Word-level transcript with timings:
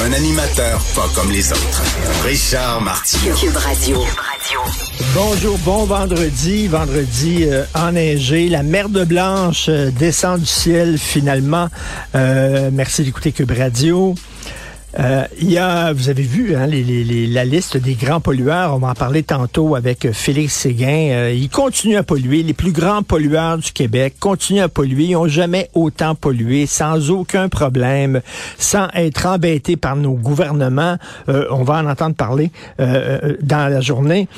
Un 0.00 0.12
animateur 0.12 0.82
pas 0.94 1.08
comme 1.14 1.30
les 1.30 1.52
autres. 1.52 1.82
Richard 2.24 2.80
Martineau. 2.80 3.34
Cube 3.36 3.56
Radio. 3.56 3.98
Bonjour, 5.14 5.58
bon 5.58 5.84
vendredi, 5.84 6.66
vendredi 6.66 7.44
euh, 7.44 7.64
enneigé. 7.74 8.48
La 8.48 8.62
merde 8.62 9.04
blanche 9.06 9.66
euh, 9.68 9.90
descend 9.90 10.40
du 10.40 10.46
ciel 10.46 10.98
finalement. 10.98 11.68
Euh, 12.14 12.70
merci 12.72 13.04
d'écouter 13.04 13.32
Cube 13.32 13.52
Radio. 13.52 14.14
Euh, 14.98 15.24
il 15.40 15.50
y 15.50 15.58
a, 15.58 15.92
vous 15.92 16.08
avez 16.08 16.22
vu 16.22 16.54
hein, 16.54 16.66
les, 16.66 16.82
les, 16.82 17.26
la 17.26 17.44
liste 17.44 17.76
des 17.76 17.94
grands 17.94 18.20
pollueurs. 18.20 18.74
On 18.74 18.78
va 18.78 18.88
en 18.88 18.94
parler 18.94 19.22
tantôt 19.22 19.74
avec 19.74 20.04
euh, 20.04 20.12
Félix 20.12 20.54
Séguin. 20.54 21.10
Euh, 21.12 21.32
ils 21.32 21.48
continuent 21.48 21.96
à 21.96 22.02
polluer. 22.02 22.42
Les 22.42 22.52
plus 22.52 22.72
grands 22.72 23.02
pollueurs 23.02 23.58
du 23.58 23.72
Québec 23.72 24.14
continuent 24.20 24.62
à 24.62 24.68
polluer. 24.68 25.04
Ils 25.04 25.12
n'ont 25.12 25.28
jamais 25.28 25.70
autant 25.74 26.14
pollué, 26.14 26.66
sans 26.66 27.10
aucun 27.10 27.48
problème, 27.48 28.20
sans 28.58 28.88
être 28.94 29.26
embêtés 29.26 29.76
par 29.76 29.96
nos 29.96 30.12
gouvernements. 30.12 30.96
Euh, 31.28 31.46
on 31.50 31.62
va 31.62 31.74
en 31.74 31.86
entendre 31.86 32.14
parler 32.14 32.50
dans 32.78 33.72
la 33.72 33.80
journée. 33.80 34.28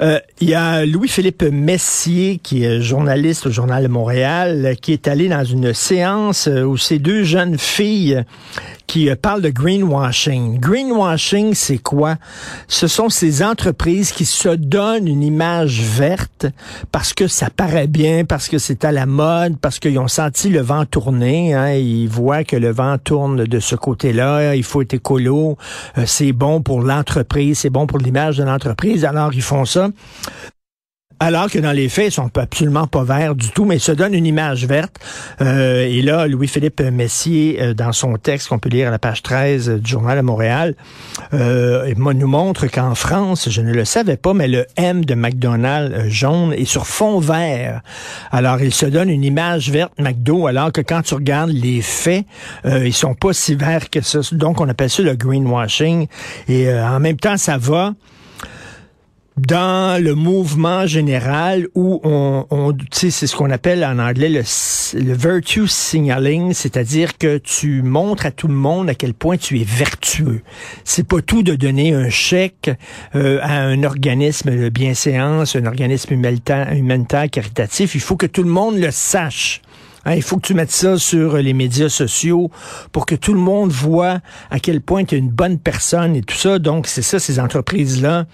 Il 0.00 0.48
y 0.48 0.54
a 0.54 0.86
Louis-Philippe 0.86 1.42
Messier, 1.42 2.38
qui 2.42 2.64
est 2.64 2.80
journaliste 2.80 3.46
au 3.46 3.50
Journal 3.50 3.82
de 3.82 3.88
Montréal, 3.88 4.76
qui 4.80 4.92
est 4.92 5.08
allé 5.08 5.28
dans 5.28 5.44
une 5.44 5.74
séance 5.74 6.46
où 6.48 6.76
ces 6.76 6.98
deux 6.98 7.24
jeunes 7.24 7.58
filles 7.58 8.24
qui 8.88 9.10
parlent 9.20 9.42
de 9.42 9.50
greenwashing. 9.50 10.58
Greenwashing, 10.58 11.54
c'est 11.54 11.78
quoi? 11.78 12.16
Ce 12.68 12.86
sont 12.86 13.10
ces 13.10 13.42
entreprises 13.42 14.12
qui 14.12 14.24
se 14.24 14.48
donnent 14.48 15.06
une 15.06 15.22
image 15.22 15.82
verte 15.82 16.46
parce 16.90 17.12
que 17.12 17.28
ça 17.28 17.50
paraît 17.50 17.86
bien, 17.86 18.24
parce 18.24 18.48
que 18.48 18.56
c'est 18.58 18.84
à 18.84 18.92
la 18.92 19.04
mode, 19.04 19.58
parce 19.58 19.78
qu'ils 19.78 19.98
ont 19.98 20.08
senti 20.08 20.48
le 20.48 20.60
vent 20.60 20.86
tourner. 20.86 21.52
Hein, 21.52 21.74
ils 21.74 22.08
voient 22.08 22.44
que 22.44 22.56
le 22.56 22.70
vent 22.70 22.96
tourne 22.96 23.44
de 23.44 23.60
ce 23.60 23.76
côté-là. 23.76 24.54
Il 24.54 24.64
faut 24.64 24.80
être 24.80 24.94
écolo. 24.94 25.58
Euh, 25.98 26.04
c'est 26.06 26.32
bon 26.32 26.62
pour 26.62 26.80
l'entreprise. 26.80 27.58
C'est 27.58 27.70
bon 27.70 27.86
pour 27.86 27.98
l'image 27.98 28.38
de 28.38 28.44
l'entreprise. 28.44 29.04
Alors, 29.04 29.34
ils 29.34 29.42
font 29.42 29.66
ça. 29.66 29.87
Alors 31.20 31.50
que 31.50 31.58
dans 31.58 31.72
les 31.72 31.88
faits, 31.88 32.06
ils 32.06 32.12
sont 32.12 32.30
absolument 32.38 32.86
pas 32.86 33.02
verts 33.02 33.34
du 33.34 33.48
tout, 33.48 33.64
mais 33.64 33.76
ils 33.76 33.80
se 33.80 33.90
donnent 33.90 34.14
une 34.14 34.26
image 34.26 34.66
verte. 34.66 35.00
Euh, 35.40 35.84
et 35.84 36.00
là, 36.00 36.28
Louis-Philippe 36.28 36.80
Messier, 36.80 37.60
euh, 37.60 37.74
dans 37.74 37.90
son 37.90 38.16
texte 38.18 38.48
qu'on 38.48 38.60
peut 38.60 38.68
lire 38.68 38.86
à 38.86 38.90
la 38.92 39.00
page 39.00 39.24
13 39.24 39.80
du 39.80 39.90
Journal 39.90 40.16
de 40.16 40.22
Montréal, 40.22 40.76
euh, 41.34 41.92
nous 41.96 42.28
montre 42.28 42.68
qu'en 42.68 42.94
France, 42.94 43.48
je 43.50 43.60
ne 43.62 43.72
le 43.72 43.84
savais 43.84 44.16
pas, 44.16 44.32
mais 44.32 44.46
le 44.46 44.66
M 44.76 45.04
de 45.04 45.14
McDonald's 45.14 46.08
jaune 46.08 46.52
est 46.52 46.64
sur 46.64 46.86
fond 46.86 47.18
vert. 47.18 47.80
Alors, 48.30 48.60
il 48.60 48.72
se 48.72 48.86
donne 48.86 49.10
une 49.10 49.24
image 49.24 49.70
verte 49.70 49.92
McDo, 49.98 50.46
alors 50.46 50.70
que 50.70 50.82
quand 50.82 51.02
tu 51.02 51.14
regardes 51.14 51.50
les 51.50 51.82
faits, 51.82 52.26
ils 52.64 52.94
sont 52.94 53.14
pas 53.14 53.32
si 53.32 53.56
verts 53.56 53.90
que 53.90 54.00
ça. 54.02 54.20
Donc, 54.32 54.60
on 54.60 54.68
appelle 54.68 54.90
ça 54.90 55.02
le 55.02 55.16
greenwashing. 55.16 56.06
Et 56.48 56.72
en 56.72 57.00
même 57.00 57.16
temps, 57.16 57.36
ça 57.36 57.58
va 57.58 57.94
dans 59.38 60.02
le 60.02 60.14
mouvement 60.14 60.86
général 60.86 61.68
où 61.74 62.00
on, 62.02 62.46
on 62.50 62.72
c'est 62.90 63.10
ce 63.10 63.36
qu'on 63.36 63.50
appelle 63.50 63.84
en 63.84 63.98
anglais 63.98 64.28
le, 64.28 64.42
le 64.94 65.14
virtue 65.14 65.68
signaling, 65.68 66.52
c'est-à-dire 66.52 67.16
que 67.18 67.38
tu 67.38 67.82
montres 67.82 68.26
à 68.26 68.30
tout 68.30 68.48
le 68.48 68.54
monde 68.54 68.88
à 68.90 68.94
quel 68.94 69.14
point 69.14 69.36
tu 69.36 69.60
es 69.60 69.64
vertueux. 69.64 70.42
C'est 70.84 71.06
pas 71.06 71.20
tout 71.22 71.42
de 71.42 71.54
donner 71.54 71.94
un 71.94 72.10
chèque 72.10 72.70
euh, 73.14 73.38
à 73.42 73.60
un 73.60 73.82
organisme 73.84 74.50
de 74.50 74.68
bienséance, 74.68 75.56
un 75.56 75.66
organisme 75.66 76.14
humanitaire, 76.14 76.72
humanitaire 76.72 77.30
caritatif. 77.30 77.94
Il 77.94 78.00
faut 78.00 78.16
que 78.16 78.26
tout 78.26 78.42
le 78.42 78.50
monde 78.50 78.78
le 78.78 78.90
sache. 78.90 79.62
Hein, 80.04 80.14
il 80.14 80.22
faut 80.22 80.36
que 80.36 80.46
tu 80.46 80.54
mettes 80.54 80.70
ça 80.70 80.96
sur 80.96 81.36
les 81.36 81.52
médias 81.52 81.88
sociaux 81.88 82.50
pour 82.92 83.06
que 83.06 83.14
tout 83.14 83.34
le 83.34 83.40
monde 83.40 83.70
voit 83.70 84.20
à 84.50 84.58
quel 84.58 84.80
point 84.80 85.04
tu 85.04 85.16
es 85.16 85.18
une 85.18 85.30
bonne 85.30 85.58
personne 85.58 86.16
et 86.16 86.22
tout 86.22 86.36
ça. 86.36 86.58
Donc, 86.58 86.86
c'est 86.86 87.02
ça, 87.02 87.18
ces 87.18 87.38
entreprises-là 87.40 88.26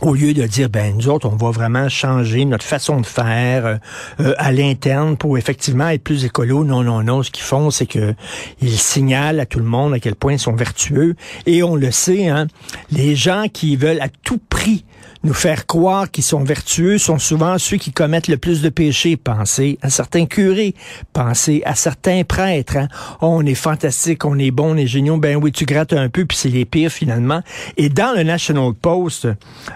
au 0.00 0.14
lieu 0.14 0.32
de 0.32 0.46
dire 0.46 0.68
ben 0.68 0.96
nous 0.96 1.08
autres 1.08 1.28
on 1.28 1.36
va 1.36 1.50
vraiment 1.50 1.88
changer 1.88 2.44
notre 2.44 2.64
façon 2.64 3.00
de 3.00 3.06
faire 3.06 3.66
euh, 3.66 3.76
euh, 4.20 4.34
à 4.38 4.52
l'interne 4.52 5.16
pour 5.16 5.38
effectivement 5.38 5.88
être 5.88 6.02
plus 6.02 6.24
écolo 6.24 6.64
non 6.64 6.82
non 6.82 7.02
non 7.02 7.22
ce 7.22 7.30
qu'ils 7.30 7.44
font 7.44 7.70
c'est 7.70 7.86
que 7.86 8.14
ils 8.60 8.78
signalent 8.78 9.40
à 9.40 9.46
tout 9.46 9.58
le 9.58 9.64
monde 9.64 9.94
à 9.94 10.00
quel 10.00 10.14
point 10.14 10.34
ils 10.34 10.38
sont 10.38 10.54
vertueux 10.54 11.16
et 11.46 11.62
on 11.62 11.74
le 11.74 11.90
sait 11.90 12.28
hein 12.28 12.46
les 12.90 13.16
gens 13.16 13.46
qui 13.52 13.76
veulent 13.76 14.00
à 14.00 14.08
tout 14.08 14.40
prix 14.48 14.84
nous 15.24 15.34
faire 15.34 15.66
croire 15.66 16.10
qu'ils 16.10 16.24
sont 16.24 16.44
vertueux 16.44 16.98
sont 16.98 17.18
souvent 17.18 17.58
ceux 17.58 17.76
qui 17.76 17.92
commettent 17.92 18.28
le 18.28 18.36
plus 18.36 18.62
de 18.62 18.68
péchés. 18.68 19.16
Pensez 19.16 19.78
à 19.82 19.90
certains 19.90 20.26
curés, 20.26 20.74
pensez 21.12 21.62
à 21.64 21.74
certains 21.74 22.22
prêtres. 22.24 22.76
Hein. 22.76 22.88
Oh, 23.20 23.28
on 23.30 23.44
est 23.44 23.54
fantastique, 23.54 24.24
on 24.24 24.38
est 24.38 24.50
bon, 24.50 24.74
on 24.74 24.76
est 24.76 24.86
géniaux. 24.86 25.16
Ben 25.16 25.36
oui, 25.36 25.50
tu 25.50 25.64
grattes 25.64 25.92
un 25.92 26.08
peu, 26.08 26.24
puis 26.24 26.36
c'est 26.36 26.48
les 26.48 26.64
pires 26.64 26.92
finalement. 26.92 27.42
Et 27.76 27.88
dans 27.88 28.16
le 28.16 28.22
National 28.22 28.72
Post, 28.74 29.28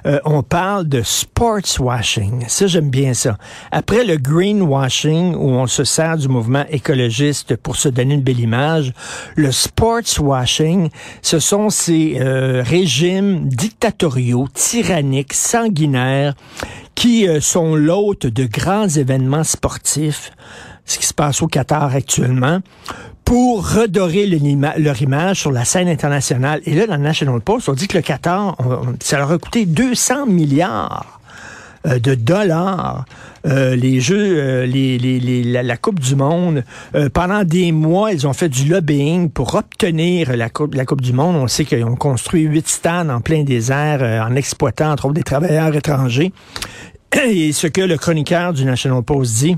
euh, 0.06 0.11
on 0.24 0.42
parle 0.42 0.88
de 0.88 1.02
sports 1.02 1.80
washing. 1.80 2.44
Ça, 2.48 2.66
j'aime 2.66 2.90
bien 2.90 3.14
ça. 3.14 3.38
Après 3.70 4.04
le 4.04 4.16
greenwashing, 4.16 5.34
où 5.34 5.50
on 5.50 5.66
se 5.66 5.84
sert 5.84 6.16
du 6.16 6.28
mouvement 6.28 6.64
écologiste 6.70 7.56
pour 7.56 7.76
se 7.76 7.88
donner 7.88 8.14
une 8.14 8.22
belle 8.22 8.40
image, 8.40 8.92
le 9.36 9.52
sports 9.52 10.02
washing, 10.20 10.90
ce 11.22 11.38
sont 11.38 11.70
ces 11.70 12.18
euh, 12.20 12.62
régimes 12.64 13.48
dictatoriaux, 13.48 14.48
tyranniques, 14.52 15.34
sanguinaires 15.34 16.34
qui 16.94 17.26
euh, 17.26 17.40
sont 17.40 17.74
l'hôte 17.74 18.26
de 18.26 18.44
grands 18.44 18.88
événements 18.88 19.44
sportifs, 19.44 20.32
ce 20.84 20.98
qui 20.98 21.06
se 21.06 21.14
passe 21.14 21.42
au 21.42 21.46
Qatar 21.46 21.94
actuellement, 21.94 22.60
pour 23.24 23.68
redorer 23.68 24.26
leur 24.26 25.00
image 25.00 25.40
sur 25.40 25.52
la 25.52 25.64
scène 25.64 25.88
internationale. 25.88 26.60
Et 26.66 26.74
là, 26.74 26.86
dans 26.86 26.96
le 26.96 27.02
National 27.02 27.40
Post, 27.40 27.68
on 27.68 27.72
dit 27.72 27.88
que 27.88 27.96
le 27.96 28.02
Qatar, 28.02 28.56
ça 29.00 29.18
leur 29.18 29.30
a 29.30 29.38
coûté 29.38 29.64
200 29.66 30.26
milliards 30.26 31.20
euh, 31.86 31.98
de 31.98 32.14
dollars. 32.14 33.04
Euh, 33.44 33.74
les 33.74 34.00
jeux, 34.00 34.38
euh, 34.38 34.66
les, 34.66 34.98
les, 34.98 35.42
la, 35.42 35.76
Coupe 35.76 35.98
du 35.98 36.14
Monde. 36.14 36.62
pendant 37.12 37.42
des 37.42 37.72
mois, 37.72 38.12
ils 38.12 38.26
ont 38.26 38.32
fait 38.32 38.48
du 38.48 38.68
lobbying 38.68 39.30
pour 39.30 39.56
obtenir 39.56 40.36
la 40.36 40.48
Coupe, 40.48 40.74
la 40.74 40.84
coupe 40.84 41.00
du 41.00 41.12
Monde. 41.12 41.34
On 41.36 41.48
sait 41.48 41.64
qu'ils 41.64 41.84
ont 41.84 41.96
construit 41.96 42.42
huit 42.42 42.68
stands 42.68 43.08
en 43.08 43.20
plein 43.20 43.42
désert 43.42 44.02
en 44.24 44.36
exploitant, 44.36 44.92
entre 44.92 45.06
autres, 45.06 45.14
des 45.14 45.24
travailleurs 45.24 45.74
étrangers. 45.74 46.32
Et 47.24 47.52
ce 47.52 47.66
que 47.66 47.80
le 47.80 47.96
chroniqueur 47.98 48.52
du 48.52 48.64
National 48.64 49.02
Post 49.02 49.34
dit, 49.38 49.56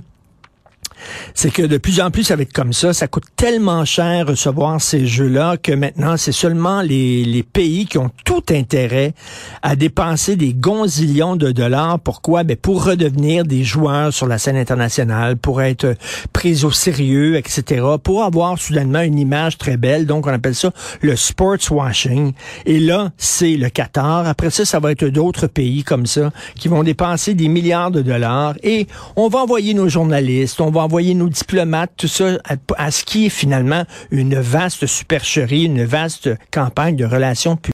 c'est 1.35 1.51
que 1.51 1.63
de 1.63 1.79
plus 1.79 2.01
en 2.01 2.11
plus, 2.11 2.25
ça 2.25 2.37
va 2.37 2.43
être 2.43 2.53
comme 2.53 2.73
ça. 2.73 2.93
Ça 2.93 3.09
coûte 3.09 3.25
tellement 3.37 3.85
cher 3.85 4.27
recevoir 4.27 4.81
ces 4.81 5.07
jeux-là 5.07 5.57
que 5.57 5.73
maintenant, 5.73 6.17
c'est 6.17 6.33
seulement 6.33 6.83
les, 6.83 7.25
les, 7.25 7.43
pays 7.43 7.87
qui 7.87 7.99
ont 7.99 8.11
tout 8.25 8.43
intérêt 8.51 9.15
à 9.63 9.77
dépenser 9.77 10.37
des 10.37 10.55
gonzillions 10.55 11.37
de 11.37 11.53
dollars. 11.53 12.01
Pourquoi? 12.01 12.43
Ben, 12.43 12.57
pour 12.57 12.85
redevenir 12.85 13.45
des 13.45 13.65
joueurs 13.65 14.13
sur 14.13 14.27
la 14.27 14.39
scène 14.39 14.57
internationale, 14.57 15.37
pour 15.37 15.63
être 15.63 15.95
pris 16.33 16.65
au 16.65 16.71
sérieux, 16.71 17.37
etc., 17.37 17.85
pour 18.03 18.25
avoir 18.25 18.59
soudainement 18.59 19.01
une 19.01 19.19
image 19.19 19.59
très 19.59 19.77
belle. 19.77 20.07
Donc, 20.07 20.27
on 20.27 20.33
appelle 20.33 20.55
ça 20.55 20.73
le 21.01 21.17
sports 21.17 21.55
washing. 21.71 22.33
Et 22.67 22.81
là, 22.81 23.13
c'est 23.19 23.57
le 23.57 23.69
Qatar. 23.69 24.27
Après 24.27 24.51
ça, 24.51 24.65
ça 24.65 24.81
va 24.81 24.93
être 24.93 25.05
d'autres 25.07 25.47
pays 25.47 25.85
comme 25.85 26.07
ça 26.07 26.31
qui 26.57 26.69
vont 26.69 26.83
dépenser 26.83 27.35
des 27.35 27.49
milliards 27.49 27.91
de 27.91 28.03
dollars 28.03 28.55
et 28.63 28.87
on 29.17 29.29
va 29.29 29.41
envoyer 29.41 29.75
nos 29.75 29.89
journalistes, 29.89 30.61
on 30.61 30.71
va 30.71 30.83
envoyer 30.85 31.15
nos 31.15 31.29
diplomates, 31.29 31.93
tout 31.97 32.09
ça, 32.09 32.39
à, 32.77 32.91
ce 32.91 33.05
qui 33.05 33.27
est 33.27 33.31
finalement 33.31 33.85
une 34.11 34.37
vaste 34.37 34.87
supercherie, 34.87 35.65
une 35.65 35.85
vaste 35.85 36.31
campagne 36.51 36.97
de 36.97 37.05
relations 37.05 37.57
publiques 37.57 37.65